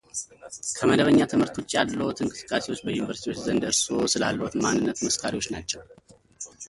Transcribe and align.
ከመደበኛ 0.77 1.19
ትምህርት 1.33 1.55
ውጭ 1.59 1.69
ያለዎት 1.77 2.21
እንቅስቃሴዎች 2.25 2.79
በዩኒቨርስቲዎች 2.85 3.43
ዘንድ 3.45 3.63
እርስዎ 3.69 3.99
ስላለዎት 4.15 4.55
ማንነት 4.65 5.05
መስካሪዎች 5.07 5.47
ናቸው። 5.57 5.83